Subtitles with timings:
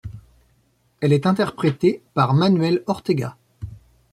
[0.99, 3.37] Elle est interprétée par Manuel Ortega.